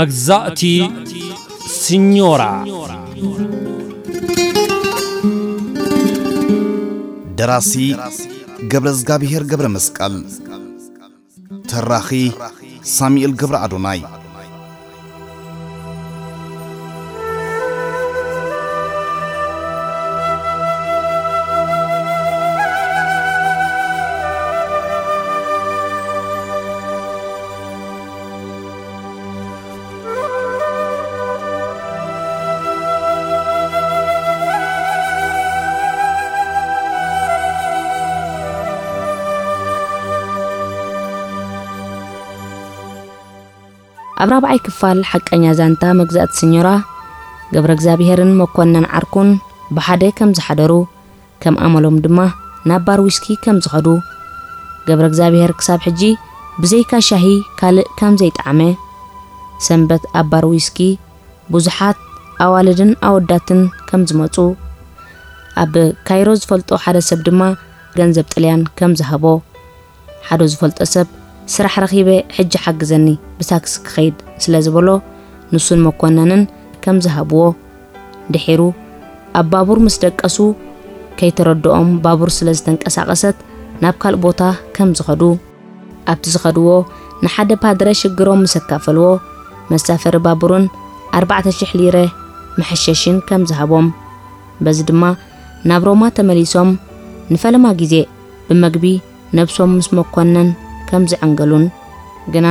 [0.00, 0.60] መግዛእቲ
[1.80, 2.42] ስኞራ
[7.38, 7.72] ደራሲ
[8.74, 10.14] ገብረዝጋብሔር ገብረ መስቀል
[11.72, 12.08] ተራኺ
[12.96, 14.00] ሳሚኤል ገብረ ኣዶናይ
[44.22, 46.68] ኣብ ራብዓይ ክፋል ሓቀኛ ዛንታ መግዛእት ስኞራ
[47.52, 49.28] ገብረ እግዚኣብሄርን መኮነን ዓርኩን
[49.76, 50.72] ብሓደ ከም ዝሓደሩ
[51.42, 52.18] ከም ኣመሎም ድማ
[52.70, 53.88] ናብ ባር ዊስኪ ከም ዝኸዱ
[54.88, 56.00] ገብረ እግዚኣብሄር ክሳብ ሕጂ
[56.62, 57.24] ብዘይካ ሻሂ
[57.60, 58.60] ካልእ ከም ዘይጠዕመ
[59.66, 60.78] ሰንበት ኣብ ባር ዊስኪ
[61.54, 61.98] ብዙሓት
[62.46, 64.36] ኣዋልድን ኣወዳትን ከም ዝመፁ
[65.62, 65.72] ኣብ
[66.10, 67.42] ካይሮ ዝፈልጦ ሓደ ሰብ ድማ
[67.98, 69.24] ገንዘብ ጥልያን ከም ዝሃቦ
[70.28, 71.06] ሓደ ዝፈልጦ ሰብ
[71.52, 73.06] ስራሕ ረኺበ ሕጂ ሓግዘኒ
[73.38, 74.88] ብሳክስ ክኸይድ ስለ ዝበሎ
[75.54, 76.42] ንሱን መኮነንን
[76.82, 77.40] ከም ዝሃብዎ
[78.34, 78.60] ድሒሩ
[79.38, 80.36] ኣብ ባቡር ምስ ደቀሱ
[81.18, 83.38] ከይተረድኦም ባቡር ስለ ዝተንቀሳቐሰት
[83.82, 84.40] ናብ ካልእ ቦታ
[84.76, 85.22] ከም ዝኸዱ
[86.12, 86.68] ኣብቲ ዝኸድዎ
[87.24, 89.08] ንሓደ ፓድረ ሽግሮም ምሰካፈልዎ
[89.72, 90.64] መሳፈሪ ባቡርን
[91.24, 91.96] 400 ሊረ
[92.60, 93.88] መሐሸሽን ከም ዝሃቦም
[94.64, 95.02] በዚ ድማ
[95.70, 96.70] ናብ ሮማ ተመሊሶም
[97.34, 97.94] ንፈለማ ግዜ
[98.48, 98.84] ብመግቢ
[99.38, 100.48] ነብሶም ምስ መኮነን
[100.90, 101.64] ከም ዝዐንገሉን
[102.34, 102.46] ግና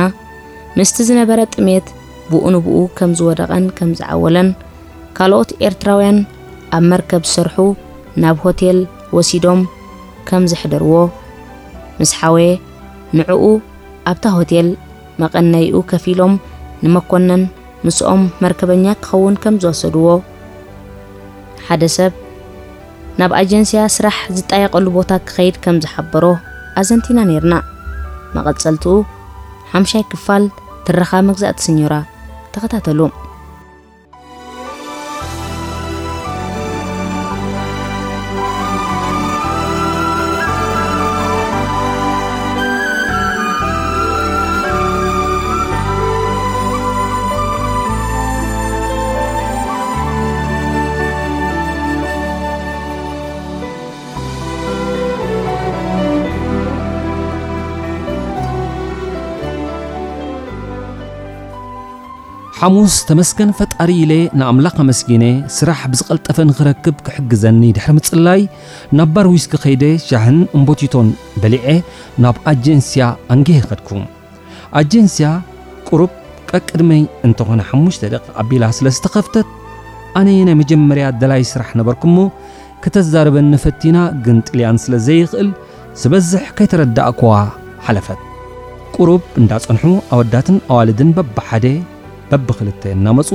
[0.78, 1.86] ምስቲ ዝነበረ ጥሜት
[2.30, 4.48] ብኡ ንብኡ ከም ዝወደቐን ከም ዝዓወለን
[5.16, 6.18] ካልኦት ኤርትራውያን
[6.76, 7.56] ኣብ መርከብ ዝሰርሑ
[8.22, 8.78] ናብ ሆቴል
[9.16, 9.60] ወሲዶም
[10.28, 10.94] ከም ዘሕደርዎ
[12.00, 12.36] ምስ ሓወ
[13.18, 13.42] ምዕኡ
[14.10, 14.68] ኣብታ ሆቴል
[15.22, 16.34] መቐነዪኡ ከፊ ኢሎም
[16.84, 17.42] ንመኰነን
[17.86, 20.06] ምስኦም መርከበኛ ክኸውን ከም ዝወሰድዎ
[21.66, 22.12] ሓደ ሰብ
[23.20, 26.24] ናብ ኣጀንስያ ስራሕ ዝጣየቀሉ ቦታ ክኸይድ ከም ዝሓበሮ
[26.80, 27.54] ኣዘንቲና ነርና
[28.36, 28.94] መቐፀልትኡ
[29.72, 30.44] ሓሻይ ክፋል
[30.86, 31.94] ትረኻብ መግዛእቲ ስኞራ
[32.52, 33.00] ተኸታተሉ
[62.62, 65.24] ሓሙስ ተመስገን ፈጣሪኢለ ንኣምላኽ መስጊነ
[65.56, 68.40] ስራሕ ብዝቐልጠፈ ንኽረክብ ክሕግዘኒ ድሕሪ ምጽላይ
[68.98, 71.08] ናብ ባር ዊስኪ ኸይደ ሻህን እንቦቲቶን
[71.42, 71.66] በሊዐ
[72.24, 73.04] ናብ ኣጀንስያ
[73.34, 73.88] ኣንጌየኸድኩ
[74.80, 75.28] ኣጀንስያ
[75.90, 76.10] ቁሩብ
[76.50, 79.48] ቀቅድመይ እንተኾነ ሓሙሽተ ደቂ ኣቢላ ስለዝተኸፍተት
[80.20, 82.16] ኣነየ ናይ መጀመርያ ደላይ ስራሕ ነበርኩሞ
[82.86, 85.48] ከተዛረበኒፈቲና ግን ጥልያን ስለ ዘይኽእል
[86.02, 87.30] ዝበዝሕ ከይተረዳእክዋ
[87.86, 88.20] ሓለፈት
[88.98, 91.64] ቁሩብ እንዳጸንሑ ኣወዳትን ኣዋልድን በብሓደ
[92.30, 93.28] በብክልተ እናመፁ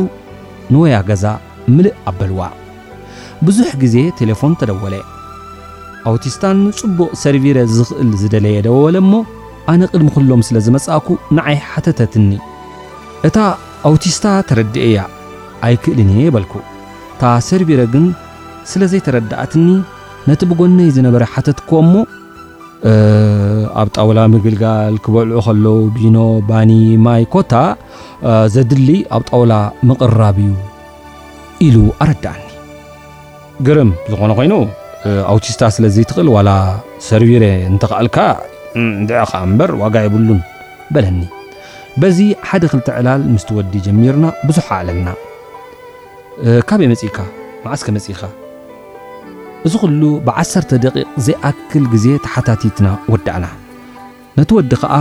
[0.73, 1.23] ንወያ ገዛ
[1.75, 2.39] ምልእ ኣበልዋ
[3.47, 4.95] ብዙሕ ጊዜ ቴሌፎን ተደወለ
[6.09, 9.13] ኣውቲስታንጽቡቕ ሰርቪረ ዝኽእል ዝደለየ ደወለ እሞ
[9.71, 11.07] ኣነ ቕድሚ ኹሎም ስለ ዝመጻእኩ
[11.37, 12.31] ንዓይ ሓተተትኒ
[13.27, 13.37] እታ
[13.89, 14.99] ኣውቲስታ ተረድአ እያ
[15.67, 16.53] ኣይክእልን እየ የበልኩ
[17.13, 18.05] እታ ሰርቢረ ግን
[18.71, 19.67] ስለ ዘይተረዳእትኒ
[20.29, 21.93] ነቲ ብጐነይ ዝነበረ ሓተትኮዎ እሞ
[23.81, 26.17] ኣብ ጣውላ ምግልጋል ክበልዑ ከለዉ ቢኖ
[26.49, 26.71] ባኒ
[27.05, 27.53] ማይ ኮታ
[28.53, 28.87] ዘድሊ
[29.17, 29.53] ኣብ ጣውላ
[29.89, 30.57] ምቕራብ እዩ
[31.67, 31.75] ኢሉ
[32.05, 32.41] ኣረዳኣኒ
[33.67, 34.53] ግርም ዝኾነ ኮይኑ
[35.31, 36.49] ኣውቲስታ ስለዘይ ትክእል ዋላ
[37.07, 38.17] ሰርቪረ እንተኸኣልካ
[39.09, 40.39] ድዕኻ በር ዋጋ ይብሉን
[40.93, 41.19] በለኒ
[42.03, 45.09] በዚ ሓደ ክልተዕላል ምስትወዲ ጀሚርና ብዙሕ ኣዓለምና
[46.69, 47.19] ካበየ መፅኢልካ
[47.65, 48.21] መዓስ መፅኢካ
[49.67, 53.45] እዚ ኩሉ ብ1ተ ደቂቕ ዘይኣክል ግዜ ተሓታቲትና ወዳእና
[54.37, 54.93] ነቲ ወዲ ከዓ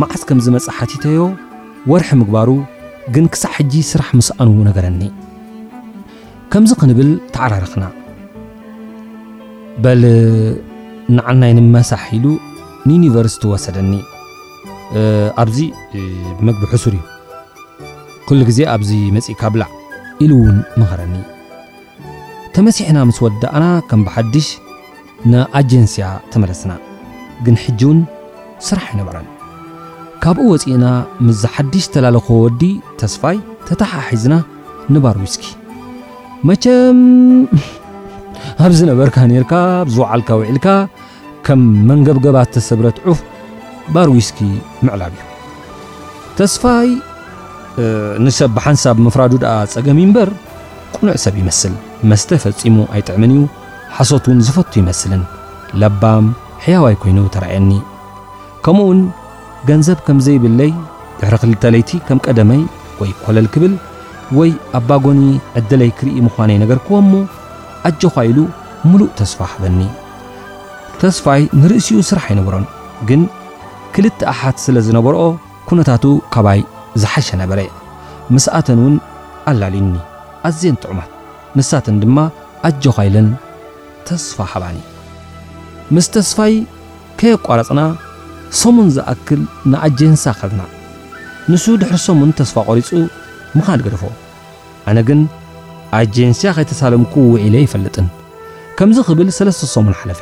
[0.00, 1.20] መዓስ ከምዚ መፅሓቲተዮ
[1.90, 2.50] ወርሒ ምግባሩ
[3.14, 5.02] ግን ክሳዕ ሕጂ ስራሕ ምስኣንዉ ነገረኒ
[6.52, 7.84] ከምዚ ክንብል ተዓራርክና
[9.84, 10.02] በል
[11.16, 12.26] ንዓናይ ንመሳሕ ኢሉ
[12.88, 13.92] ንዩኒቨርስቲ ወሰደኒ
[15.44, 15.58] ኣብዚ
[16.46, 17.04] ምግቢ ሕሱር እዩ
[18.28, 19.70] ኩሉ ግዜ ኣብዚ መፅኢ ካብላዕ
[20.24, 21.14] ኢሉ እውን ምክረኒ
[22.56, 24.48] ተመሲሕና ምስ ወዳእና ከም ብሓድሽ
[25.30, 26.72] ንኣጀንስያ ተመለስና
[27.44, 27.98] ግን ሕጂእውን
[28.66, 29.26] ስራሕ ይነበረን
[30.24, 30.84] ካብኡ ወፅእና
[31.26, 32.62] ምዝ ሓድሽ ተላለኾ ወዲ
[33.00, 34.34] ተስፋይ ተተሓሒዝና
[34.94, 35.42] ንባር ዊስኪ
[36.48, 37.00] መቸም
[38.66, 39.52] ኣብዝነበርካ ነርካ
[39.82, 40.66] ኣብዝወዓልካ ውዒልካ
[41.46, 41.60] ከም
[41.90, 43.20] መንገብገባ ዝተሰብረት ዑፍ
[43.94, 44.38] ባር ዊስኪ
[44.86, 45.22] ምዕላብ እዩ
[46.38, 46.88] ተስፋይ
[48.24, 50.28] ንሰብ ብሓንሳብ መፍራዱ ኣ ፀገሚበር
[50.96, 51.72] ቁኑዕ ሰብ ይመስል
[52.10, 53.42] መስተ ፈጺሙ ኣይጥዕምን እዩ
[53.96, 55.22] ሓሶትውን ዝፈቱ ይመስልን
[55.80, 56.24] ለባም
[56.64, 57.70] ሕያዋይ ኮይኑ ተርእየኒ
[58.64, 59.00] ከምኡውን
[59.68, 60.72] ገንዘብ ከም ዘይብለይ
[61.18, 62.62] ድሕሪ ክልተ ለይቲ ከም ቀደመይ
[63.00, 63.74] ወይ ኰለል ክብል
[64.38, 65.22] ወይ ኣባጎኒ
[65.60, 67.12] ዕደለይ ክርኢ ምዃነይ ነገር ክዎ እሞ
[67.90, 68.38] ኣጀኳኢሉ
[68.90, 69.80] ሙሉእ ተስፋ ሓበኒ
[71.02, 72.66] ተስፋይ ንርእሲኡ ስራሕ ኣይነብሮን
[73.08, 73.22] ግን
[73.96, 75.22] ክልተ ኣሓት ስለ ዝነበርኦ
[75.68, 76.04] ኩነታቱ
[76.36, 76.60] ካባይ
[77.02, 77.60] ዝሓሸ ነበረ
[78.34, 78.96] ምስኣተን ውን
[79.52, 79.94] ኣላልዩኒ
[80.48, 81.10] ኣዝየን ጥዑማት
[81.58, 82.18] ንሳትን ድማ
[82.68, 83.28] ኣጆኳይለን
[84.08, 84.76] ተስፋ ሓባኒ
[85.94, 86.54] ምስ ተስፋይ
[87.20, 87.80] ከየቋረጽና
[88.60, 89.40] ሰሙን ዝኣክል
[89.72, 90.62] ንኣጀንስያ ኸድና
[91.52, 92.88] ንሱ ድኅሪ ሰሙን ተስፋ ቖሪጹ
[93.56, 94.02] ምኻድ ገድፎ
[94.90, 95.20] ኣነ ግን
[95.98, 98.06] ኣጀንስያ ኸይተሳለምኩ ውዒለ ይፈልጥን
[98.78, 100.20] ከምዝ ኽብል ሠለስተ ሰሙን ሓለፈ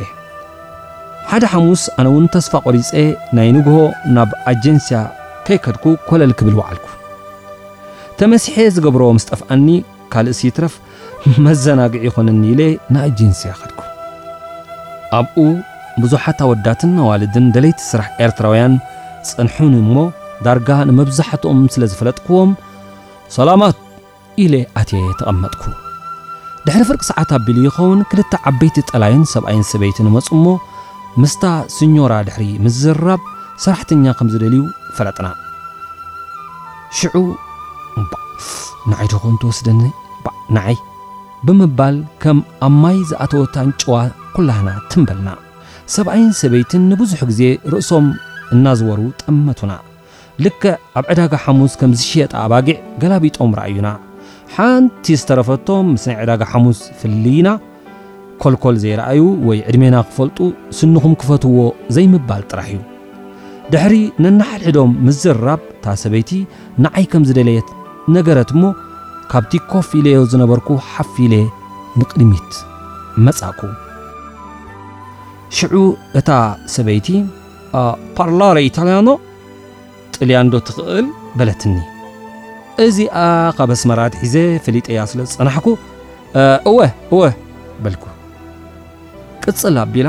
[1.31, 2.89] ሓደ ሓሙስ ኣነውን ተስፋ ቖሪፀ
[3.37, 3.77] ናይ ንግሆ
[4.17, 4.99] ናብ ኣጀንስያ
[5.47, 5.85] ከይከድኩ
[6.15, 6.87] ኰለል ክብል ውዓልኩ
[8.19, 9.67] ተመሲሐ ዝገብሮዎ ምስ ጠፍኣኒ
[10.15, 10.75] ካእ ትረፍ
[11.45, 12.61] መዘናግዒ ይኮነኒ ኢለ
[12.95, 13.81] ንአጀንሲ ክድኩ
[15.19, 15.37] ኣብኡ
[16.03, 18.75] ብዙሓት ኣወዳትን ኣዋልድን ደሌይቲ ስራሕ ኤርትራውያን
[19.29, 19.95] ፅንሑን እሞ
[20.47, 22.51] ዳርጋ ንመብዛሓትኦም ስለዝፈለጥክዎም
[23.37, 23.77] ሰላማት
[24.45, 25.63] ኢለ ኣትየ ተቐመጥኩ
[26.67, 30.53] ድሕሪ ፍርቂ ሰዓት ኣቢሉ ይኸውን ክልተ ዓበይቲ ጠላይን ሰብኣይን ሰበይቲ ንመፁ ሞ
[31.23, 31.45] ምስታ
[31.77, 33.23] ስኞራ ድሕሪ ምዝራብ
[33.65, 34.63] ሰራሕተኛ ከምዝደልዩ
[34.99, 35.29] ፈለጥና
[37.01, 37.15] ሽዑ
[38.93, 39.81] ንዓይድ ኮን ወስድኒ
[40.57, 40.77] ንዓይ
[41.47, 43.95] ብምባል ከም ኣብ ማይ ዝኣተወታን ጭዋ
[44.35, 45.31] ኩላና ትንበልና
[45.95, 47.41] ሰብኣይን ሰበይትን ንብዙሕ ግዜ
[47.73, 48.07] ርእሶም
[48.55, 49.73] እናዝወር ጠመቱና
[50.45, 50.63] ልክ
[50.99, 53.89] ኣብ ዕዳጋ ሓሙስ ከም ዝሽየጣ ኣባጊዕ ገላቢጦም ርኣዩና
[54.55, 57.49] ሓንቲ ዝተረፈቶም ምስናይ ዕዳጋ ሓሙስ ፍልይና
[58.43, 60.39] ኮልኮል ዘይረኣዩ ወይ ዕድሜና ክፈልጡ
[60.79, 61.59] ስንኹም ክፈትዎ
[61.97, 62.81] ዘይምባል ጥራሕ እዩ
[63.73, 66.31] ድሕሪ ነናሓልሕዶም ምዝራብ እታ ሰበይቲ
[66.85, 67.69] ንዓይ ከም ዝደለየት
[68.17, 68.65] ነገረት ሞ
[69.31, 71.35] ካብቲ ኮፍ ኢለዮ ዝነበርኩ ሓፊለ
[71.99, 72.51] ንቕድሚት
[73.27, 73.61] መፃእኩ
[75.57, 75.75] ሽዑ
[76.19, 76.31] እታ
[76.75, 77.07] ሰበይቲ
[78.17, 79.09] ፓርላ ኢታልያኖ
[80.15, 81.07] ጥልያንዶ ትኽእል
[81.39, 81.75] በለትኒ
[82.85, 83.17] እዚኣ
[83.57, 84.35] ካበስመራትሒዘ
[84.67, 85.67] ፈሊጠያ ስለ ዝፅናሕኩ
[86.71, 86.79] እወ
[87.15, 87.23] እወ
[87.85, 88.05] በልኩ
[89.45, 90.09] ቅፅል ኣቢላ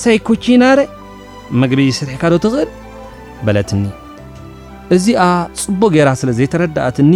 [0.00, 0.80] ሳይኮቺናረ
[1.62, 2.70] መግቢ ስርሕካዶ ትኽእል
[3.46, 3.84] በለትኒ
[4.94, 5.22] እዚኣ
[5.62, 7.12] ፅቦ ገይራ ስለ ዘይተረዳእትኒ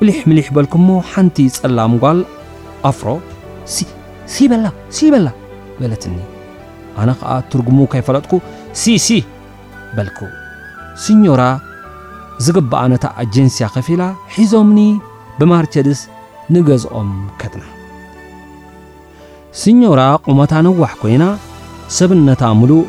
[0.00, 2.18] ቁሊሕ ምሊሕ በልኩሞ ሓንቲ ጸላምጓል
[2.90, 3.08] ኣፍሮ
[4.50, 4.66] በላ
[5.14, 5.28] በላ
[5.78, 6.16] በለትኒ
[7.00, 8.32] ኣነ ኸዓ ትርጉሙ ከይፈለጥኩ
[8.80, 9.16] ሲ ሲ
[9.96, 10.18] በልኩ
[11.04, 11.42] ስኞራ
[12.46, 14.02] ዝግባኣ ነታ ኣጀንስያ ከፊ ኢላ
[14.34, 14.78] ሒዞምኒ
[15.38, 16.00] ብማርቸድስ
[16.54, 17.10] ንገዝኦም
[17.40, 17.64] ከትና
[19.62, 21.24] ስኞራ ቑመታ ነዋሕ ኮይና
[21.96, 22.86] ሰብነታ ሙሉእ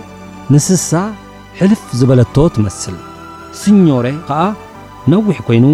[0.56, 0.92] ንስሳ
[1.59, 2.98] ሕልፍ ዝበለቶ ትመስል
[3.63, 4.42] ስኞረ ከዓ
[5.13, 5.65] ነዊሕ ኮይኑ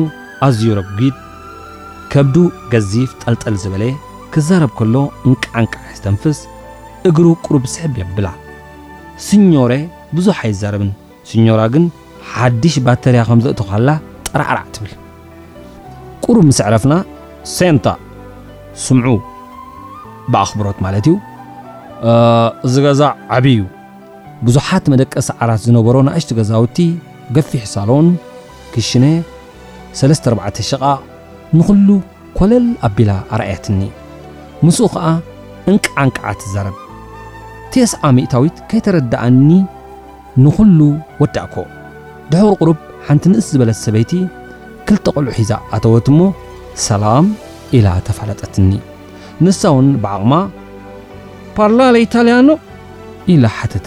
[0.46, 1.16] ኣዝዩ ረጊድ
[2.14, 2.36] ከብዱ
[2.72, 3.84] ገዚፍ ጠልጠል ዝበለ
[4.34, 4.96] ክዛረብ ከሎ
[5.28, 6.40] እንቃዓንቃዓ ዝተንፍስ
[7.10, 8.28] እግሩ ቁሩብ ስሕብ የብላ
[9.26, 9.72] ስኞሬ
[10.18, 10.92] ብዙሕ ኣይዛረብን
[11.30, 11.86] ስኞራ ግን
[12.32, 13.90] ሓድሽ ባተርያ ከምዘእት ካላ
[14.30, 14.92] ጠራዕራዕ ትብል
[16.26, 16.94] ቁርብ ምስ ዕረፍና
[17.56, 17.88] ሴንታ
[18.86, 19.10] ስምዑ
[20.36, 21.16] ብኣክብሮት ማለት እዩ
[22.70, 23.02] እዚ ገዛ
[23.38, 23.62] ዓብእዩ
[24.48, 26.78] ብዙሓት መደቀስ ዓራት ዝነበሮ ንእሽቲ ገዛውቲ
[27.38, 28.08] ገፊሕ ሳሎን
[28.76, 29.04] ክሽነ
[30.06, 30.84] 34 ሸቓ
[31.58, 31.88] ንኩሉ
[32.38, 33.82] ኮለል ኣቢላ ኣርእያትኒ
[34.66, 35.08] ምስኡ ኸዓ
[35.72, 36.78] እንቃዓንቃዓት ዛርብ
[37.74, 39.50] ቲስዓ ሚእታዊት ከይተረዳእኒ
[40.44, 40.80] ንኩሉ
[41.22, 41.56] ወዳእኮ
[42.32, 44.12] ድሕሪ ቁሩብ ሓንቲ ንእስ ዝበለት ሰበይቲ
[44.88, 46.20] ክልተ ቆልዑ ሒዛ ኣተወት እሞ
[46.88, 47.26] ሰላም
[47.78, 48.72] ኢላ ተፋለጠትኒ
[49.44, 50.34] ንሳ እውን ብዓቕማ
[51.56, 52.50] ፓርላለ ታልያኖ
[53.34, 53.86] ኢላ ሓተት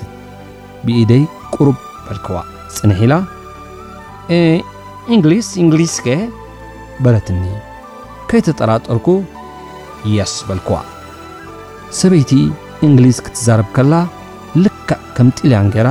[0.86, 1.22] ብኢደይ
[1.54, 2.36] ቁሩብ በልክዋ
[2.78, 3.14] ፅንሕ ኢላ
[5.14, 5.94] እንግሊስ እንግሊስ
[7.04, 7.42] በረትኒ
[8.30, 9.08] ከይተጠራጠርኩ
[10.16, 10.76] የስ ዝበልክዋ
[11.98, 12.32] ሰበይቲ
[12.86, 13.94] እንግሊዝ ክትዛረብ ከላ
[14.64, 15.88] ልክዕ ከም ጢልያን ጌይራ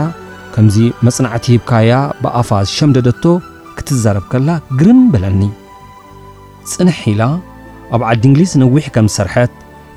[0.53, 1.91] ከምዚ መጽናዕቲ ህብካያ
[2.23, 3.23] ብኣፋዝ ሸምደደቶ
[3.77, 5.41] ክትዛረብ ከላ ግርን በለኒ
[6.71, 7.23] ጽንሕ ሒላ
[7.95, 9.53] ኣብ ዓዲ እንግሊዝ ነዊሕ ከም ዝሰርሐት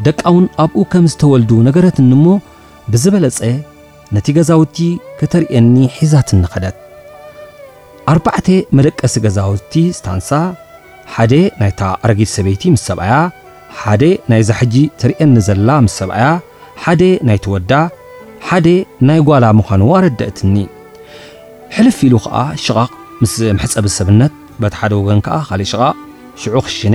[0.06, 2.26] ደቃውን ኣብኡ ከም ዝተወልዱ ነገረትኒሞ
[2.92, 3.38] ብዝበለጸ
[4.16, 4.78] ነቲ ገዛውቲ
[5.20, 6.76] ከተርእየኒ ሒዛት እንኸደት
[8.12, 8.46] ኣርባዕተ
[8.76, 10.28] መደቀሲ ገዛውቲ ዝታንሳ
[11.14, 13.14] ሓደ ናይታ ኣረጊት ሰበይቲ ምስ ሰብኣያ
[13.80, 13.94] ሓ
[14.30, 16.26] ናይ ዛሕጂ ትርአኒ ዘላ ምስ ሰብኣያ
[16.84, 16.96] ሓ
[17.28, 17.72] ናይትወዳ
[18.48, 18.66] ሓደ
[19.08, 20.56] ናይ ጓላ ምዃኑ ኣረድእትኒ
[21.76, 22.90] ሕልፍ ኢሉ ከዓ ሸቓቕ
[23.22, 25.96] ምስ ማሕፀብ ሰብነት በቲ ሓደ ወገን ከዓ ካእ ሸቓቕ
[26.42, 26.94] ሽዑ ክሽነ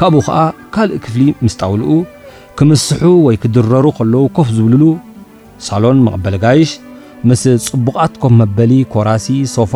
[0.00, 0.38] ካብኡ ከዓ
[0.74, 1.90] ካልእ ክፍሊ ምስ ጣውልኡ
[2.58, 4.84] ክምስሑ ወይ ክድረሩ ከለዉ ኮፍ ዝብሉሉ
[5.66, 6.70] ሳሎን መቕበል ጋይሽ
[7.28, 9.26] ምስ ፅቡቓት ኮፍ መበሊ ኮራሲ
[9.56, 9.72] ሶፋ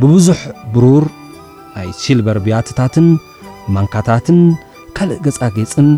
[0.00, 0.40] ብብዙሕ
[0.72, 1.04] ብሩር
[1.76, 3.06] ናይ ሲልበር ብያትታትን
[3.74, 4.38] ማንካታትን
[4.96, 5.88] ካልእ ገፃጌፅን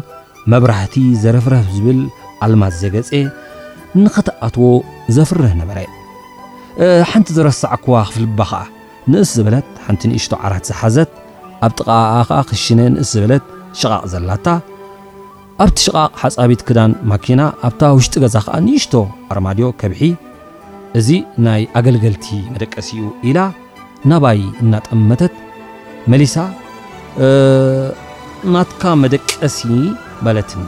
[0.53, 2.01] መብራህቲ ዘረፍረፍ ዝብል
[2.45, 3.11] ኣልማ ዘገፀ
[4.03, 4.65] ንኸተኣትዎ
[5.17, 5.79] ዘፍርህ ነበረ
[7.11, 8.61] ሓንቲ ዘረስዕ ክዋ ክፍልባ ከዓ
[9.11, 11.11] ንእስ ዝበለት ሓንቲ ንእሽቶ ዓራት ዝሓዘት
[11.67, 11.89] ኣብ ጥቃ
[12.29, 13.45] ኸዓ ክሽነ ንእስ ዝበለት
[13.81, 14.47] ሸቓቕ ዘላታ
[15.65, 18.95] ኣብቲ ሸቓቕ ሓፃቢት ክዳን ማኪና ኣብታ ውሽጢ ገዛ ከዓ ንእሽቶ
[19.33, 20.03] ኣርማድዮ ከብሒ
[21.01, 21.09] እዚ
[21.47, 23.39] ናይ ኣገልገልቲ መደቀሲ እኡ ኢላ
[24.13, 25.35] ናባይ እናጠመተት
[26.12, 27.87] መሊሳ uh,
[28.55, 29.57] ናትካ መደቀስ
[30.25, 30.65] በለትኒ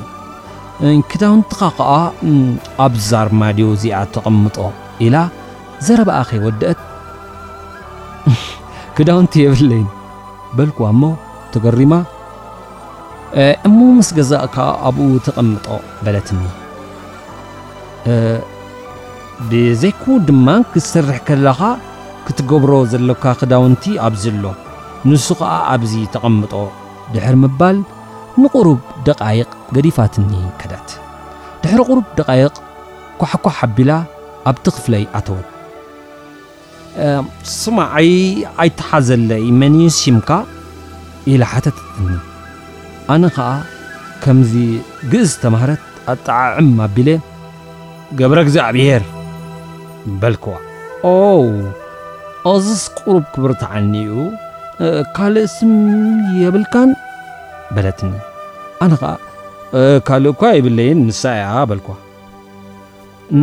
[1.11, 1.93] ክዳውንትኻ ኸዓ
[2.87, 4.57] ኣብዛርማድዮ ዚኣ ተቐምጦ
[5.07, 5.17] ኢላ
[5.87, 6.81] ዘረበኣ ኸይወደአት
[8.97, 9.73] ክዳውንቲ የብለ
[10.57, 11.03] በልክ እሞ
[11.55, 11.93] ተገሪማ
[13.69, 14.57] እሙ ምስ ገዛእካ
[14.89, 15.67] ኣብኡ ተቐምጦ
[16.05, 16.43] በለትኒ
[19.51, 21.61] ብዘይኩ ድማ ክትሰርሕ ከለኻ
[22.27, 24.49] ክትገብሮ ዘሎካ ክዳውንቲ ኣብዝ ሎ
[25.09, 26.53] ንሱ ከዓ ኣብዚ ተቐምጦ
[27.13, 27.77] ድሕር ምባል
[28.41, 30.89] ንቑሩብ ደቓይቕ ገዲፋትኒ ከደአት
[31.63, 32.55] ድሕሪ ቕሩብ ደቓይቕ
[33.21, 33.91] ኳሕኳ ኣቢላ
[34.51, 35.45] ኣብቲ ክፍለይ ኣተወን
[37.61, 40.29] ስማይኣይትሓዘለይ መንዩሽምካ
[41.33, 42.11] ኢላ ሓተትትኒ
[43.15, 43.49] ኣነ ከዓ
[44.25, 44.53] ከምዚ
[45.15, 45.83] ግእዝ ተምህረት
[46.15, 47.09] ኣጣዓዕም ኣቢለ
[48.21, 49.03] ገብረ እግዚዕብሔር
[50.21, 50.55] በልክዋ
[51.33, 51.41] ው
[52.53, 54.13] ኣዚስ ቁሩብ ክብር ትዓኒ እዩ
[55.17, 55.73] ካልእ ስም
[56.41, 56.91] የብልካን
[57.75, 58.13] በለትኒ
[58.85, 59.13] ኣነ ከዓ
[60.09, 61.89] ካልእኳ የብለይን ምሳኣ በልኳ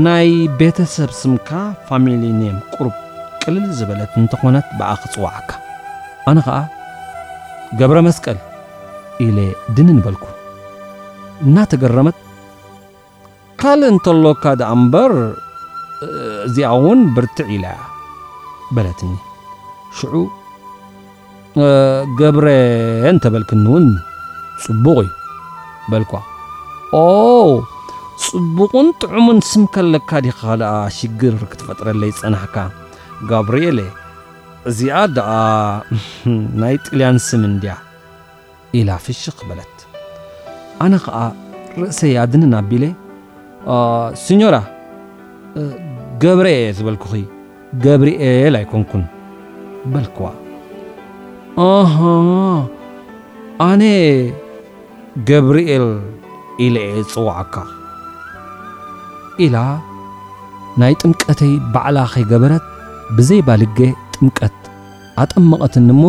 [0.06, 0.30] ናይ
[0.60, 1.50] ቤተሰብ ስምካ
[1.90, 2.96] ፋሚሊንን ቁርብ
[3.44, 5.50] ቅልል ዝበለት እንተኾነት ብኣ ክፅዋዓካ
[6.32, 6.58] ኣነ ከዓ
[7.82, 8.40] ገብረ መስቀል
[9.28, 9.38] ኢለ
[9.78, 10.26] ድንንበልኩ
[11.46, 12.18] እናተገረመት
[13.62, 15.14] ካልእ እንተሎካ ድኣ ምበር
[16.48, 17.78] እዚኣ እውን ብርትዕ ኢለያ
[18.76, 19.14] በለትኒ
[22.20, 22.48] ገብረ
[23.10, 23.86] እንተበልክኒእውን
[24.64, 25.10] ፅቡቕ እዩ
[25.92, 26.12] በልኳ
[28.26, 30.40] ፅቡቕን ጥዑሙን ስም ከለካ ዲኻ
[30.98, 32.56] ሽግር ክትፈጥረለይ ፀናሕካ
[33.30, 33.80] ጋብሪኤለ
[34.70, 35.20] እዚኣ ደ
[36.62, 37.74] ናይ ጥልያን ስም እንድያ
[38.80, 39.76] ኢላ ፍሽክ በለት
[40.86, 41.18] ኣነ ከዓ
[41.82, 42.86] ርእሰ ኣድን ናቢለ
[44.26, 44.56] ስኞራ
[46.24, 46.48] ገብረ
[46.80, 47.06] ዝበልኩ
[47.86, 49.04] ገብርኤል ኣይኮንኩን
[49.94, 50.26] በልክዋ
[51.66, 51.70] ኣ
[53.68, 53.84] ኣነ
[55.28, 55.86] ገብርኤል
[56.66, 57.56] ኢለአ ዝጽዋዕካ
[59.46, 59.58] ኢላ
[60.82, 62.66] ናይ ጥምቀተይ ባዕላ ኸይገበረት
[63.18, 63.78] ብዘይባልጌ
[64.16, 64.58] ጥምቀት
[65.24, 66.02] ኣጠመቐትንሞ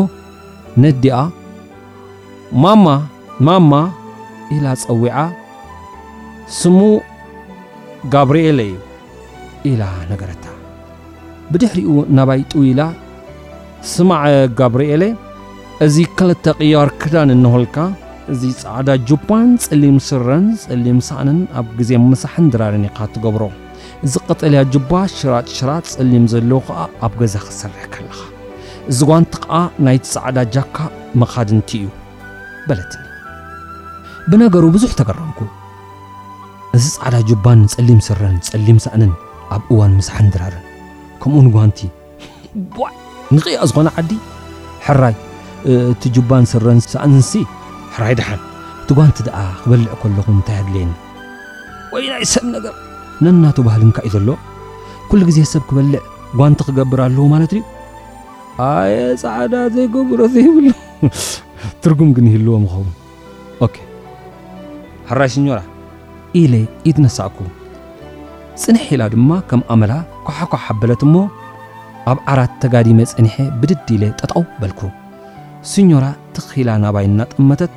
[0.84, 1.16] ነዲኣ
[2.64, 2.86] ማማ
[3.48, 3.72] ማማ
[4.56, 5.16] ኢላ ጸዊዓ
[6.58, 6.98] ስሙእ
[8.14, 8.74] ጋብርኤለ እዩ
[9.70, 10.44] ኢላ ነገረታ
[11.52, 12.80] ብድሕሪኡ እናባይጡው ኢላ
[13.94, 14.22] ስማዕ
[14.60, 15.02] ጋብርኤለ
[15.84, 17.76] እዚ ክለተ ቅያር ክዳን እነሆልካ
[18.32, 23.42] እዚ ፃዕዳ ጅባን ጸሊም ስረን ጸሊም ሳእንን ኣብ ግዜ ምሳሕን ድራርን ካ ትገብሮ
[24.06, 28.18] እዚ ቐጠልያ ጅባ ሽራጥ ሽራጥ ፅሊም ዘለዉ ኸዓ ኣብ ገዛ ክሰርሕከኣለኻ
[28.92, 29.54] እዚ ጓንቲ ከዓ
[29.88, 30.76] ናይቲ ፃዕዳ ጃካ
[31.22, 31.86] መኻድንቲ እዩ
[32.68, 33.04] በለትኒ
[34.32, 35.38] ብነገሩ ብዙሕ ተገረምኩ
[36.78, 39.12] እዚ ፃዕዳ ጅባን ፀሊም ስረን ፀሊም ሳእንን
[39.58, 40.66] ኣብ እዋን ምሳሕን ድራርን
[41.22, 42.90] ከምኡ ንጓንቲ ዕ
[43.38, 44.12] ንቕያ ዝኾነ ዓዲ
[44.88, 45.16] ሕራይ
[45.74, 47.32] እቲ ጅባን ስረን ሳኣንንሲ
[47.94, 48.40] ሕራይ ድሓን
[48.82, 50.90] እቲ ጓንቲ ኣ ክበልዕ ከለኹ እንታይ ኣድለየኒ
[51.94, 52.74] ወይ ናይ ሰብ ነገር
[53.24, 54.28] ነናተ ባህልንካ እዩ ዘሎ
[55.10, 56.00] ኩሉ ግዜ ሰብ ክበልዕ
[56.38, 57.62] ጓንቲ ክገብር ኣለዉ ማለት እዩ
[58.68, 60.66] ኣየ ፃዕዳ ዘይገብሮ ዘይብሉ
[61.82, 62.88] ትርጉም ግንይህልዎም ኸውን
[65.10, 65.58] ሓራሽኞራ
[66.40, 67.46] ኢለይ ኢትነሳእኩም
[68.62, 69.92] ፅንሕ ኢላ ድማ ከም ኣመላ
[70.28, 71.14] ኳሓኳ ሓበለት እሞ
[72.12, 74.80] ኣብ ዓራት ተጋዲመ ፀኒሐ ብድድ ኢለ ጠጣው በልኩ
[75.70, 77.72] ስኞራ ትክላ ናባይ እናጥመተት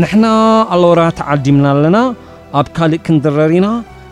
[0.00, 0.26] ንሕና
[0.74, 1.98] ኣለወራ ተዓዲምና ኣለና
[2.58, 3.68] ኣብ ካእ ክንድረር ኢና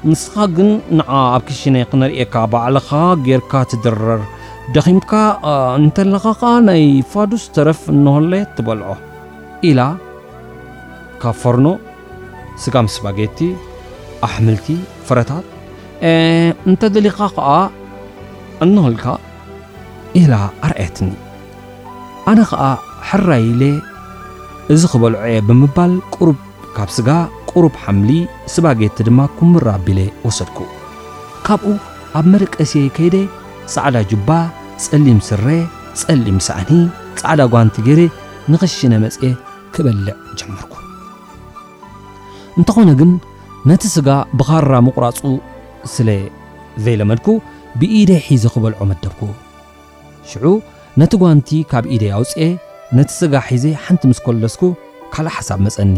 [0.09, 0.71] ምስኻ ግን
[1.19, 2.89] ኣብ ክሽነ ክነሪእካ ባዕልኻ
[3.27, 4.23] ጌርካ ትድረር
[4.75, 5.13] ደኺምካ
[5.81, 6.27] እንተለኻ
[6.67, 8.89] ናይ ፋዱስ ተረፍ እነለ ትበልዖ
[9.71, 9.71] ኢ
[11.23, 11.67] ካብ ፈርኖ
[12.63, 13.39] ስጋምስባጌቲ
[14.29, 14.69] ኣሕምልቲ
[15.09, 15.47] ፍረታት
[16.71, 17.19] እንተ ደሊኻ
[18.65, 19.05] እነክልካ
[20.19, 20.23] ኢ
[20.67, 21.11] ኣርአየትኒ
[22.31, 22.63] ኣነ ኸዓ
[23.09, 23.63] ሐራኢለ
[24.75, 25.93] እዚ ክበልዖ እየ ብምባል
[26.27, 26.29] ሩ
[26.77, 27.09] ካብ ስጋ
[27.51, 28.11] ቁሩብ ሓምሊ
[28.53, 30.59] ስባጌቲ ድማ ኩምራ ቢለ ወሰድኩ
[31.47, 31.71] ካብኡ
[32.19, 33.17] ኣብ መደቀስ ከይደ
[33.73, 34.31] ፃዕዳ ጅባ
[34.85, 35.47] ጸሊም ስረ
[36.01, 36.71] ጸሊም ሳዕኒ
[37.21, 38.01] ጻዕዳ ጓንቲ ገይሬ
[38.53, 39.17] ንኽሽነ መጽ
[39.75, 40.73] ክበልዕ ጀምርኩ
[42.61, 43.13] እንተኾነ ግን
[43.71, 45.21] ነቲ ስጋ ብኻራ ምቑራፁ
[45.95, 46.09] ስለ
[46.85, 47.29] ዘይለመድኩ
[47.81, 49.21] ብኢደ ሒዘ ኽበልዖ መደብኩ
[50.31, 50.45] ሽዑ
[51.01, 52.33] ነቲ ጓንቲ ካብ ኢደ ኣውፅ
[52.97, 54.63] ነቲ ስጋ ሒዜ ሓንቲ ምስ ከለስኩ
[55.15, 55.95] ካልእ ሓሳብ መፀኒ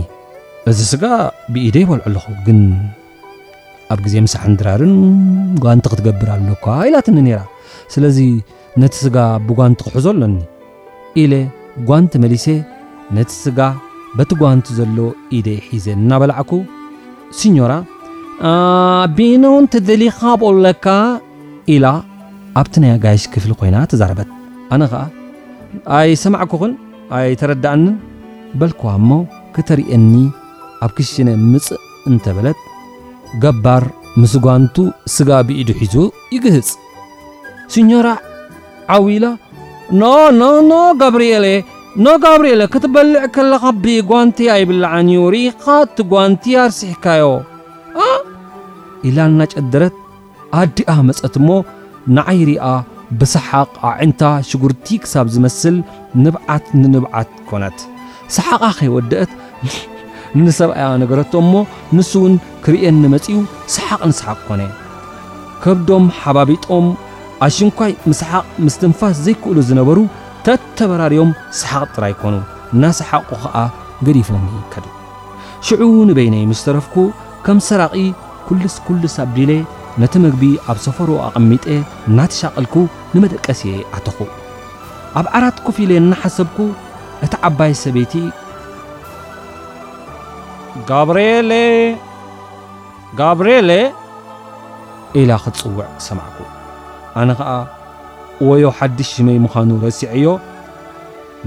[0.71, 1.03] እዚ ስጋ
[1.53, 2.61] ብኢደ ይበልዑ ኣለኹ ግን
[3.93, 4.95] ኣብ ግዜ ምሳሓ ንድራርን
[5.65, 7.41] ጓንቲ ክትገብር ኣለኳ ኢላትኒ ነራ
[7.95, 8.19] ስለዚ
[8.83, 9.17] ነቲ ስጋ
[9.49, 10.37] ብጓንቲ ክሕዞ ኣሎኒ
[11.23, 11.33] ኢለ
[11.91, 12.47] ጓንቲ መሊሰ
[13.19, 13.59] ነቲ ስጋ
[14.19, 14.97] በቲ ጓንቲ ዘሎ
[15.39, 16.53] ኢደ ሒዜ እናበላዕኩ
[17.41, 17.73] ስኞራ
[19.19, 20.87] ብኖውንተደሊኻ ብለካ
[21.77, 21.87] ኢላ
[22.63, 24.31] ኣብቲ ናይ ኣጋይሽ ክፍሊ ኮይና ትዛረበት
[24.75, 25.03] ኣነ ኸዓ
[25.99, 26.73] ኣይሰማዕኩኹን
[27.19, 27.95] ኣይተረዳእንን
[28.61, 29.11] በልክ እሞ
[29.55, 30.15] ክተርአኒ
[30.85, 32.59] ኣብ ክሽነ ምፅእ እንተበለት
[33.43, 33.85] ገባር
[34.21, 34.77] ምስጓንቱ
[35.15, 35.95] ስጋቢኢዱ ሒዙ
[36.35, 36.69] ይግህጽ
[37.75, 38.09] ስኞራ
[38.95, 39.27] ዓዊኢላ
[40.01, 41.47] ኖ ኖ ጋብርኤለ
[42.05, 47.27] ኖ ጋብርኤለ ክትበልዕ ከለኻ ብ ጓንቲ ኣይብላዓንዮ ሪኻ እት ጓንቲ ኣርሲሕካዮ
[49.09, 49.95] ኢላና ጨደረት
[50.61, 51.49] ኣዲኣ መፀት እሞ
[52.17, 52.65] ንዓይርኣ
[53.21, 55.77] ብሰሓቕ ኣብ ዕንታ ሽጉርቲ ክሳብ ዝመስል
[56.25, 57.79] ንብዓት ንንብዓት ኮነት
[58.37, 59.33] ሰሓቓ ኸይወድአት
[60.45, 61.53] ንሰብኣያ ነገረት እሞ
[61.97, 62.35] ንሱውን
[62.65, 63.37] ክርአኒመጺኡ
[63.75, 64.63] ሰሓቕ ንሰሓቅ ኮነ
[65.63, 66.87] ከብዶም ሓባቢጦም
[67.47, 69.99] ኣሽንኳይ ምስሓቕ ምስ ትንፋስ ዘይክእሉ ዝነበሩ
[70.47, 72.35] ተተበራርዮም ሰሓቕ ጥራይ ኮኑ
[72.83, 73.57] ናሰሓቑ ኸዓ
[74.07, 74.85] ገዲፎኒ ከዱ
[75.69, 76.97] ሽዑ ንበይነይ ምስ ተረፍኩ
[77.47, 77.95] ከም ሰራቒ
[78.47, 79.51] ኲልስ ኲልስ ኣብ ዲለ
[80.03, 81.65] ነቲ መግቢ ኣብ ሰፈሩዎ ኣቐሚጤ
[82.09, 82.75] እናተሻቕልኩ
[83.13, 84.19] ንመደቀስየ ኣተኹ
[85.19, 86.57] ኣብ ዓራትኩፊ ኢለ እናሓሰብኩ
[87.27, 88.15] እቲ ዓባይ ሰበይቲ
[90.91, 91.53] ጋብርኤለ
[93.19, 93.71] ጋብርኤለ
[95.21, 96.39] ኢላ ኽትጽውዕ ሰማዕኩ
[97.21, 97.53] ኣነ ኸዓ
[98.49, 100.27] ወዮ ሓድሽ ሽመይ ምዃኑ ረሲዐዮ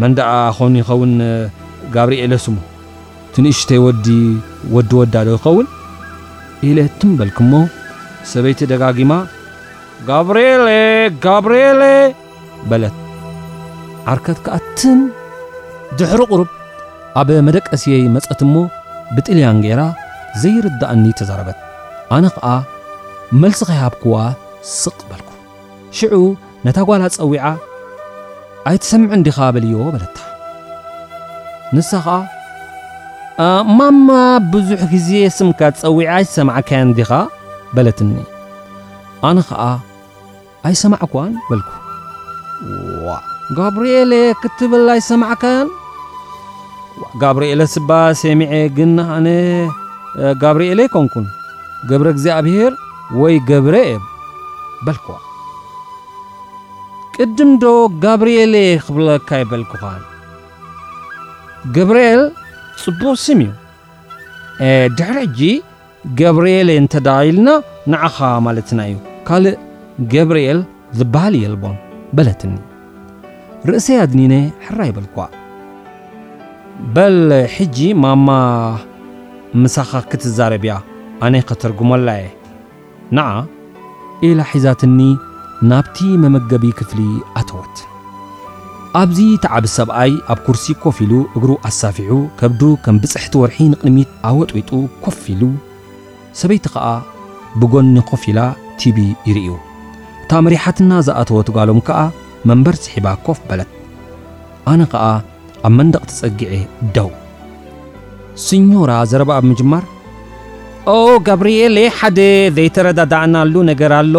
[0.01, 1.13] መንደኣ ኾን ይኸውን
[1.95, 2.55] ጋብርኤለስሙ
[3.33, 4.07] ትንእሽተይ ወዲ
[4.77, 5.67] ወዲ ወዳዶ ይኸውን
[6.67, 7.51] ኢለ ትምበልኩሞ
[8.31, 9.13] ሰበይቲ ደጋጊማ
[10.07, 10.67] ጋብርኤሌ
[11.23, 11.81] ጋብርኤለ
[12.69, 12.95] በለት
[14.11, 14.99] ዓርከትካኣ ትን
[15.99, 16.49] ድኅሪ ቑሩብ
[17.19, 18.55] ኣብ መደቀስይ መጸት እሞ
[19.15, 19.81] ብጥልያን ጌይራ
[20.41, 21.59] ዘይርዳእኒ ተዛረበት
[22.15, 22.45] ኣነ ኸዓ
[23.41, 24.15] መልስኸየሃብ ክዋ
[24.79, 25.29] ስቕ በልኩ
[25.97, 26.15] ሽዑ
[26.65, 27.45] ነታ ጓላ ፀዊዓ
[28.69, 30.17] ኣይትሰምዐእ ዲኻ በልዮ በለት
[31.77, 32.21] ንሳ ኸዓ
[33.77, 34.09] ማማ
[34.53, 37.11] ብዙሕ ጊዜ ስምካ ፀዊዓ ኣይተሰማዓካያን ዲኻ
[37.75, 38.11] በለትኒ
[39.27, 39.61] ኣነ ኸዓ
[40.67, 41.69] ኣይሰማዕኳዋን በልኩ
[43.05, 43.15] ዋ
[43.57, 45.67] ጋብርኤለ ክትብል ኣይሰማዕካን
[47.21, 49.27] ጋብርኤለ ስባ ሰምዐ ግንኣነ
[50.41, 51.25] ጋብርኤለ ይኮንኩን
[51.89, 52.73] ገብረ እግዚኣብሔር
[53.21, 53.93] ወይ ገብረ የ
[54.85, 55.17] በልኩዋ
[57.15, 57.63] ቅድምዶ
[58.03, 58.55] ጋብርኤል
[58.85, 60.03] ኽብለካ ይበልክኻን
[61.77, 62.21] ገብርኤል
[62.81, 63.53] ጽቡቕ ስም እዩ
[64.99, 65.41] ድሕሪ ዕጂ
[66.19, 67.49] ገብርኤለ እንተዳ ኢልና
[67.91, 69.57] ንዓኻ ማለትና እዩ ካልእ
[70.13, 70.59] ገብርኤል
[70.99, 71.75] ዝበሃል እየልቦም
[72.17, 72.53] በለትኒ
[73.69, 74.33] ርእሰያ ድኒነ
[74.65, 75.23] ሕራ ይበልክዋ
[76.95, 78.29] በለ ሕጂ ማማ
[79.61, 80.73] ምሳኻ ክትዛረብያ
[81.27, 82.25] ኣነይ ከተርጉሞላ የ
[83.17, 83.27] ንዓ
[84.27, 84.99] ኢላ ሒዛትኒ
[85.69, 86.99] ናብቲ መመገቢ ክፍሊ
[87.39, 87.77] ኣተወት
[89.01, 94.69] ኣብዚ ተዓቢ ሰብኣይ ኣብ ኩርሲ ኮፍ ኢሉ እግሩ ኣሳፊዑ ከብዱ ከም ብፅሕቲ ወርሒ ንቕድሚት ኣወጡዊጡ
[95.05, 95.41] ኮፍ ኢሉ
[96.41, 96.85] ሰበይቲ ኸዓ
[97.61, 98.39] ብጐኒ ኮፍ ኢላ
[98.79, 98.97] ቲቢ
[99.27, 99.49] ይርእዩ
[100.23, 101.99] እታ መሪሓትና ዝኣተወ ትጓሎም ከዓ
[102.49, 103.71] መንበር ፅሒባ ኣኮፍ በለት
[104.71, 105.03] ኣነ ኸዓ
[105.67, 106.51] ኣብ መንደቕ ቲጸጊዐ
[106.97, 107.09] ደው
[108.45, 109.83] ስኞራ ዘረባ ኣብምጅማር
[110.95, 110.97] ኦ
[111.29, 112.19] ጋብርኤልይ ሓደ
[112.59, 114.15] ዘይተረዳዳዕናሉ ነገር ኣሎ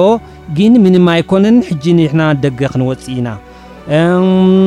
[0.58, 3.28] ግን ምንማ ኣይኮነን ሕጂ ንሕና ደገ ኽንወፂኢና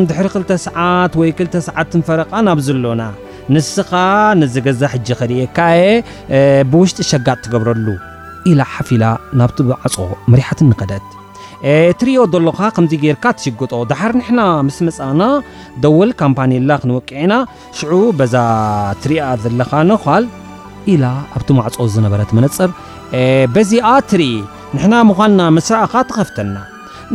[0.09, 3.03] ድሕሪ ክልተ ሰዓት ወይ ክልተ ሰዓትንፈረቓን ኣብ ዘሎና
[3.55, 3.91] ንስኻ
[4.39, 5.79] ንዝገዛ ሕጂ ኸርኢ ካየ
[6.71, 7.87] ብውሽጢ ሸጋጥ ትገብረሉ
[8.49, 9.03] ኢላ ሓፍላ
[9.39, 9.95] ናብቲ ዕጾ
[10.31, 11.07] መርሓት ንከደአት
[11.91, 15.23] እትርዮ ዘሎኻ ከምዚ ጌይርካ ትሽግጦ ድሓር ንሕና ምስ መፃእና
[15.83, 17.33] ደወል ካምፓኒላ ክንወቅዕና
[17.77, 18.35] ሽዑ በዛ
[19.01, 20.23] ትርያ ዘለኻ ንኳል
[20.93, 21.05] ኢላ
[21.37, 22.69] ኣብቲ መዕጾ ዝነበረት መነፅር
[23.55, 24.29] በዚኣ ትርኢ
[24.75, 26.55] ንሕና ምዃንና መስራእኻ ተኸፍተና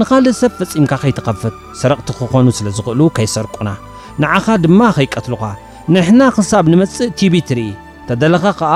[0.00, 3.68] ንኻልእ ሰብ ፈፂምካ ከይተኸፍት ሰረቕቲ ክኾኑ ስለ ዝኽእሉ ከይሰርቁና
[4.22, 5.42] ንዓኻ ድማ ከይቀትሉኻ
[5.94, 7.68] ንሕና ክሳብ ንመፅእ ቲቪ ትርኢ
[8.08, 8.72] ተደለኻ ከዓ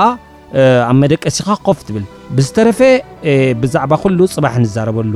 [0.89, 2.79] ኣብ መደቀሲኻ ክቆፍ ትብል ብዝተረፈ
[3.61, 5.13] ብዛዕባ ኩሉ ፅባሕ ንዛረበሉ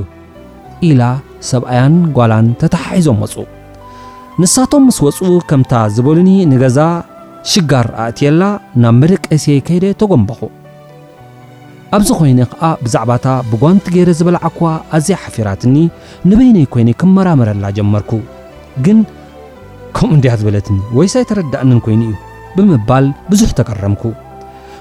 [0.89, 1.01] ኢላ
[1.49, 3.36] ሰብኣያን ጓላን ተተሓሒዞም መፁ
[4.41, 6.77] ንሳቶም ምስ ወፁ ከምታ ዝበሉኒ ንገዛ
[7.51, 8.43] ሽጋር ኣእትየላ
[8.83, 10.41] ናብ መደቀሴ ከይደ ተጎንበኹ
[11.95, 15.75] ኣብዚ ኮይነ ከዓ ብዛዕባእታ ብጓንቲ ገይረ ዝበላዓኳዋ ኣዝያ ሓፊራትኒ
[16.29, 18.23] ንበይነይ ኮይኒ ክመራምረላ ጀመርኩግ
[19.97, 22.15] ከምኡ እንዲያ ዝበለትን ወይሳይተረዳእንን ኮይኑ እዩ
[22.55, 24.03] ብምባል ብዙሕ ተቀረምኩ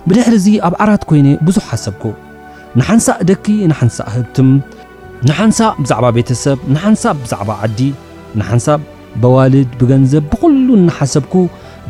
[0.08, 2.02] ብድሕሪዙ ኣብ ዓራት ኮይኑ ብዙሕ ሓሰብኩ
[2.78, 4.48] ንሓንሳእ ደኪ ንሓንሳእ ህብትም
[5.28, 7.80] ንሓንሳእ ብዛዕባ ቤተሰብ ንሓንሳ ብዛዕባ ዓዲ
[8.40, 8.80] ንሓንሳብ
[9.22, 11.34] በዋልድ ብገንዘብ ብኩሉ እናሓሰብኩ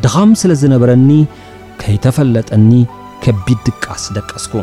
[0.05, 1.09] ድኻም ስለ ዝነበረኒ
[1.81, 2.69] ከይተፈለጠኒ
[3.25, 4.53] ከቢድ ድቃስ ደቀስኩ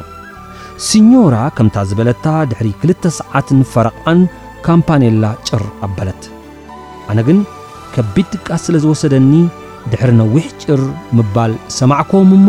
[0.88, 4.22] ስኞራ ከምታ ዝበለታ ድሕሪ ክልተ ሰዓትን ፈረቓን
[4.68, 6.22] ካምፓኔላ ጭር ኣበለት
[7.12, 7.28] ኣነግ
[7.94, 9.32] ከቢድ ድቃስ ስለ ዝወሰደኒ
[9.90, 10.80] ድሕሪ ነዊሕ ጭር
[11.16, 12.46] ምባል ሰማዕከዎም እሞ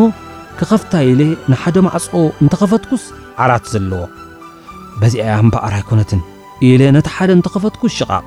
[0.59, 2.05] ክኸፍታ ኢለ ንሓደ ማዕጾ
[2.43, 3.03] እንተኸፈትኩስ
[3.43, 3.99] ዓራት ዘለዎ
[4.99, 6.21] በዚኣ ኣንበዕር ኣይኮነትን
[6.69, 8.25] ኢለ ነቲ ሓደ እንተኸፈትኩስ ሸቓቕ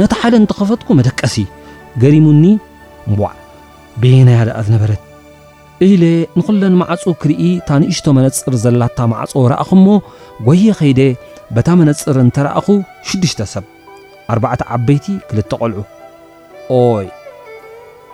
[0.00, 1.36] ነቲ ሓደ እንተኸፈትኩ መደቀሲ
[2.02, 2.44] ገሪሙኒ
[3.20, 3.32] ቦዕ
[4.02, 5.00] ቤናያ ደኣ ዝነበረት
[5.88, 6.04] ኢለ
[6.38, 9.88] ንኹለኒ ማዕፁ ክርኢ ታንእሽቶ መነፅር ዘላታ ማዕጾ ረእኹ ሞ
[10.48, 11.00] ጐየ ኸይደ
[11.56, 12.66] በታ መነፅር እንተረእኹ
[13.10, 13.64] ሽዱሽተ ሰብ
[14.34, 15.78] ኣርባዕተ ዓበይቲ ክልተ ቐልዑ
[16.78, 17.06] ይ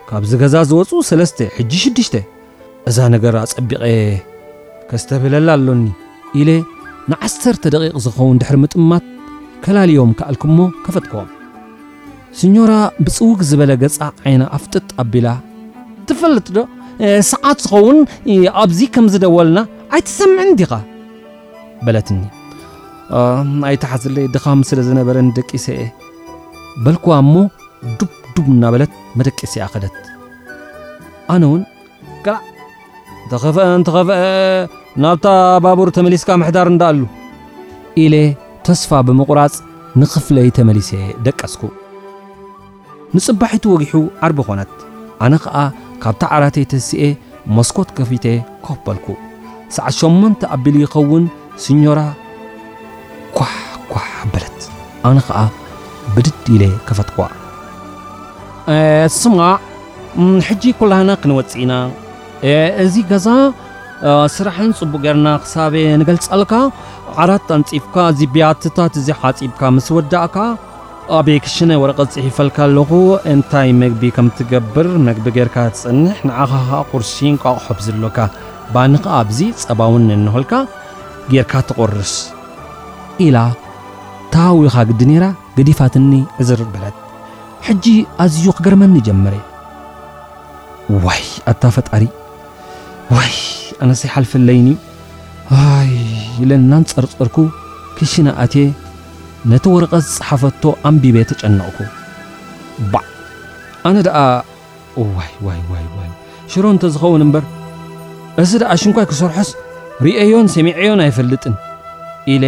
[0.09, 1.49] ካብዚ ገዛ ዝወፁ 6
[2.91, 3.97] እዛ ነገር ኣፀቢቐየ
[4.89, 5.85] ከዝተብህለላ ኣሎኒ
[6.41, 6.51] ኢለ
[7.13, 9.05] ንዓሰተ ደቂቕ ዝኸውን ድሕሪ ምጥምማት
[9.65, 11.29] ከላልዮም ካኣልኩሞ ከፈጥኩዎም
[12.39, 12.73] ስኞራ
[13.05, 15.29] ብፅውግ ዝበለ ገፃ ዓይነ ኣፍጥጥ ኣቢላ
[16.11, 16.67] ትፈልጥ ዶ
[17.33, 17.99] ሰዓት ዝኸውን
[18.63, 19.59] ኣብዚ ከምዝደወልና
[19.97, 20.71] ኣይትሰምዕን ዲኻ
[21.87, 22.19] በለትኒ
[23.65, 25.85] ናይቲሓስለ ድኻም ስለ ዝነበረ ደቂሰ እየ
[26.87, 27.37] በልክዋ ሞ
[28.49, 29.97] ዱና በለት መጠቂስያ ኸደት
[31.35, 31.63] ኣነ እውን
[33.37, 34.17] እተፍአእንተኸፍአ
[35.03, 35.27] ናብታ
[35.65, 37.01] ባቡር ተመሊስካ ምሕዳር እንዳ ኣሉ
[38.03, 38.15] ኢለ
[38.67, 39.55] ተስፋ ብምቑራፅ
[40.01, 40.91] ንክፍለይ ተመሊሴ
[41.27, 41.63] ደቀስኩ
[43.17, 43.95] ንፅባሒቱ ወጊሑ
[44.27, 44.73] ዓርቢ ኮነት
[45.27, 45.57] ኣነ ኸዓ
[46.03, 47.03] ካብታ ዓራተይተስኤ
[47.57, 48.25] መስኮት ከፊቴ
[48.67, 49.09] ከበልኩ
[49.77, 51.25] ሰዓ 8ተ ኣቢል ይኸውን
[51.65, 52.01] ስኞራ
[53.39, 53.95] ኳኳ
[54.35, 54.61] በለት
[55.11, 55.41] ኣነ ኸዓ
[56.15, 57.25] ብድድ ኢሌ ከፈጥኩዋ
[59.21, 59.55] ስማዕ
[60.47, 61.73] ሕጂ ኩላና ክንወፅእና
[62.85, 63.27] እዚ ገዛ
[64.37, 66.53] ስራሕን ፅቡእ ጌርና ክሳብ ንገልፀልካ
[67.23, 70.37] ዓራት ኣንፂፍካ እዚ ቢያትታት እዚ ሓፂብካ ምስ ወዳእካ
[71.19, 72.91] ኣበይ ክሽነ ወረቐ ፅሒፈልካ ኣለኹ
[73.35, 76.53] እንታይ መግቢ ከም እትገብር መግቢ ጌርካ ትፅንሕ ንዓኻ
[76.91, 78.19] ቁርሲ ን ቋቕሖፍ ዘለካ
[78.75, 80.53] ባንኸ ኣብዚ ፀባእውን ንህልካ
[81.33, 82.15] ጌርካ ትቆርስ
[83.27, 83.37] ኢላ
[84.37, 85.25] ታዊኻ ግዲ ነራ
[85.59, 86.97] ግዲፋትኒ ዕዝር ብለት
[87.67, 87.87] ሕጂ
[88.23, 89.35] ኣዝዩ ኽገርመኒ ጀመረ
[91.05, 92.03] ወይ ኣታ ፈጣሪ
[93.15, 93.33] ወይ
[93.85, 94.67] ኣነሰይሓልፈለይኒ
[95.95, 95.97] ይ
[96.43, 97.37] ኢለእናን ጸርጸርኩ
[97.97, 98.55] ክሽና ኣቴ
[99.51, 101.79] ነቲ ወረቐስ ዝጸሓፈቶ ኣንቢቤ ተጨንቕኩ
[102.93, 103.05] ባዕ
[103.89, 104.19] ኣነ ደኣ
[105.47, 106.11] ዋይወወወ
[106.53, 107.45] ሽሮ እንተ ዝኸውን እምበር
[108.43, 109.51] እዚ ደኣ ሽንኳይ ክሰርሖስ
[110.07, 111.55] ርአዮን ሰሚዐዮን ኣይፈልጥን
[112.35, 112.45] ኢለ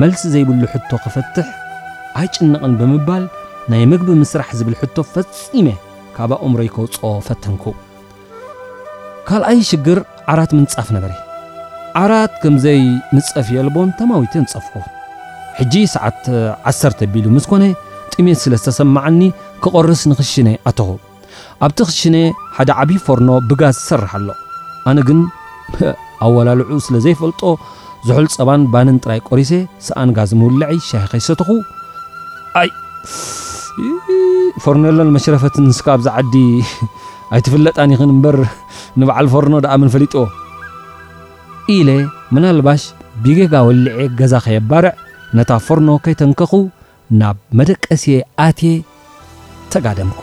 [0.00, 1.46] መልሲ ዘይብሉ ሕቶ ክፈትሕ
[2.20, 3.24] ኣይጭንቕን ብምባል
[3.70, 5.66] ናይ ምግቢ ምስራሕ ዝብል ቶ ፈፂመ
[6.16, 7.64] ካባ ኦምሮይከውፆኦ ፈተንኩ
[9.28, 9.98] ካልኣይ ሽግር
[10.32, 11.20] ዓራት ምንፃፍ ነበርእ
[12.00, 12.80] ዓራት ከምዘይ
[13.16, 14.74] ንፀፍ የልቦን ተማዊተ ንፀፍኩ
[15.58, 16.22] ሕጂ ሰዓት
[16.70, 17.64] ዓሰተ ኣቢሉ ምስ ኮነ
[18.12, 19.20] ጥሜት ስለ ዝተሰማዓኒ
[19.62, 20.90] ክቐርስ ንኽሽነ ኣተኹ
[21.66, 22.16] ኣብቲ ክሽነ
[22.56, 24.28] ሓደ ዓብዪ ፎርኖ ብጋዝ ዝሰርሓ ኣሎ
[24.90, 25.20] ኣነ ግን
[26.24, 27.42] ኣወላልዑ ስለ ዘይፈልጦ
[28.08, 29.52] ዝሑል ፀባን ባንንጥራይ ቆሪሴ
[29.86, 31.48] ሰኣን ጋዝ ምውላዐ ሻይ ኸይሰትኹ
[32.62, 32.68] ኣይ
[34.64, 36.34] ፈርኔሎን መሸረፈትን ንስካ ብዛዓዲ
[37.36, 38.36] ኣይትፍለጣን ይክን እምበር
[39.00, 40.24] ንበዓል ፎርኖ ድኣ ምን ፈሊጡዎ
[41.76, 41.88] ኢለ
[42.34, 42.82] ምናልባሽ
[43.24, 44.92] ብገጋ ወልዐ ገዛ ኸየባርዕ
[45.38, 46.52] ነታ ፈርኖ ከይተንከኹ
[47.20, 48.04] ናብ መደቀስ
[48.48, 48.60] ኣት
[49.74, 50.20] ተጋደምኩ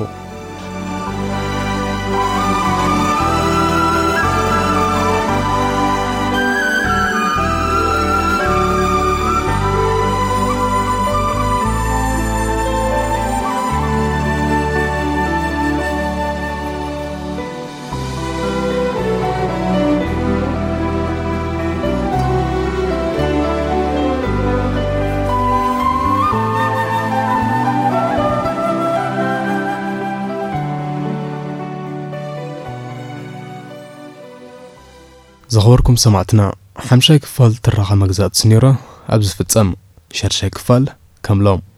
[35.61, 36.41] ዝኸበርኩም ሰማዕትና
[36.87, 38.65] ሓሻይ ክፋል ትራኻ መግዛእት ነይሮ
[39.13, 39.69] ኣብ ዝፍፀም
[40.17, 40.85] ሸርሻይ ክፋል
[41.27, 41.68] ከምሎም